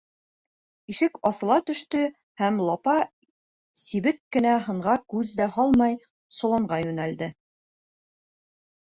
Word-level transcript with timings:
Ишек 0.93 1.17
асыла 1.29 1.57
төштө 1.65 1.99
һәм 2.41 2.57
Лапа, 2.69 2.95
сибек 3.81 4.19
кенә 4.37 4.55
һынға 4.69 4.95
күҙ 5.15 5.35
ҙә 5.41 5.47
һалмай, 5.59 5.95
соланға 6.39 6.81
йүнәлде. 6.87 7.29